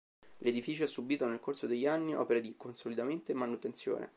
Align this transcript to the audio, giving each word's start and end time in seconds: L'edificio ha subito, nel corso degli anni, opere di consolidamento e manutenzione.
L'edificio 0.39 0.83
ha 0.85 0.87
subito, 0.87 1.27
nel 1.27 1.39
corso 1.39 1.67
degli 1.67 1.85
anni, 1.85 2.15
opere 2.15 2.41
di 2.41 2.55
consolidamento 2.57 3.31
e 3.31 3.35
manutenzione. 3.35 4.09